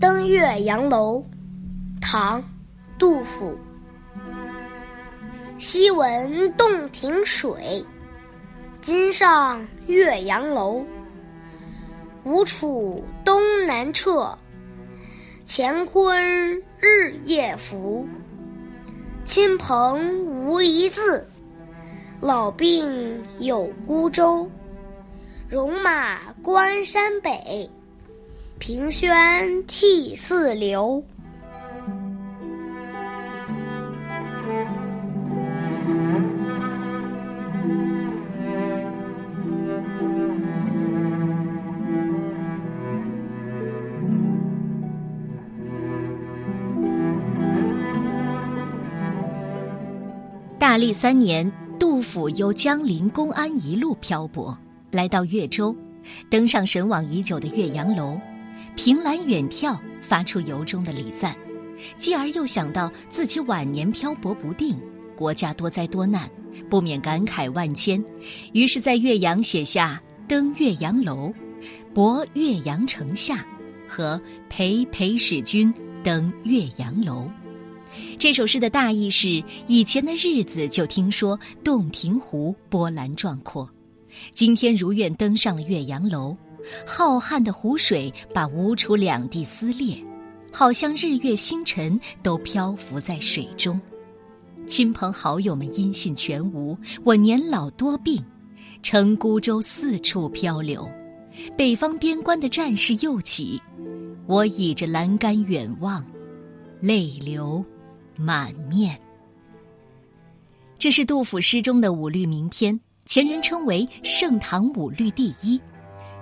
[0.00, 1.22] 登岳阳楼，
[2.00, 2.40] 唐·
[2.98, 3.54] 杜甫。
[5.58, 7.84] 昔闻洞庭水，
[8.80, 10.86] 今上岳阳楼。
[12.24, 14.38] 吴楚东南坼，
[15.46, 18.06] 乾坤日夜浮。
[19.28, 21.28] 亲朋无一字，
[22.18, 24.50] 老病有孤舟。
[25.50, 27.70] 戎马关山北，
[28.58, 31.04] 凭轩涕泗流。
[50.68, 54.54] 大历三年，杜甫由江陵公安一路漂泊。
[54.90, 55.74] 来到岳州，
[56.28, 58.20] 登上神往已久的岳阳楼，
[58.76, 61.34] 凭栏远眺，发出由衷的礼赞。
[61.96, 64.78] 继而又想到自己晚年漂泊不定，
[65.16, 66.28] 国家多灾多难，
[66.68, 68.04] 不免感慨万千。
[68.52, 71.28] 于是，在岳阳写下《登岳阳楼》
[71.94, 73.36] 《泊岳阳城下》
[73.88, 74.18] 和
[74.50, 75.72] 《陪陪使君
[76.04, 77.22] 登岳阳楼》。
[78.18, 83.68] 这首诗的大意是：以前的日子就听说洞庭湖波澜壮阔。
[84.34, 86.36] 今天如愿登上了岳阳楼，
[86.86, 89.96] 浩瀚的湖水把吴楚两地撕裂，
[90.52, 93.80] 好像日月星辰都漂浮在水中。
[94.66, 98.22] 亲朋好友们音信全无，我年老多病，
[98.82, 100.90] 乘孤舟四处漂流。
[101.56, 103.62] 北方边关的战事又起，
[104.26, 106.04] 我倚着栏杆远望，
[106.80, 107.64] 泪流
[108.18, 109.00] 满面。
[110.76, 112.78] 这是杜甫诗中的五律名篇。
[113.06, 115.58] 前人称为盛唐五律第一，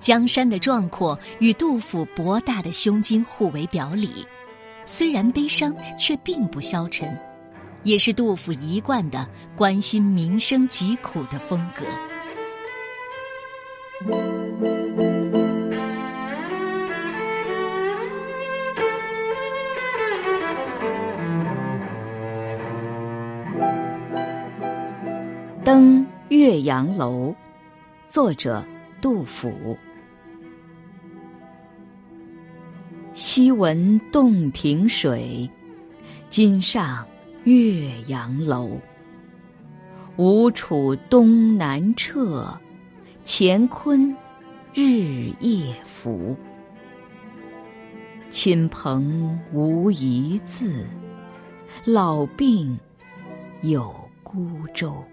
[0.00, 4.10] 江山的壮阔与杜甫博大的胸襟互为表里，
[4.84, 7.18] 虽然悲伤，却并不消沉，
[7.84, 9.26] 也是杜甫一贯的
[9.56, 11.86] 关心民生疾苦的风格。
[25.74, 26.06] 登。
[26.28, 27.34] 岳阳楼，
[28.06, 28.64] 作者
[29.00, 29.76] 杜甫。
[33.12, 35.50] 昔闻洞庭水，
[36.30, 37.04] 今上
[37.42, 38.80] 岳阳楼。
[40.16, 42.56] 吴楚东南坼，
[43.24, 44.16] 乾坤
[44.72, 46.36] 日夜浮。
[48.30, 50.86] 亲朋无一字，
[51.84, 52.78] 老病
[53.62, 53.92] 有
[54.22, 55.04] 孤舟。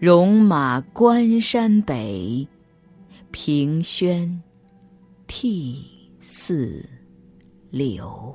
[0.00, 2.48] 戎马关山北
[3.30, 4.42] 凭轩
[5.26, 5.84] 涕
[6.18, 6.82] 泗
[7.70, 8.34] 流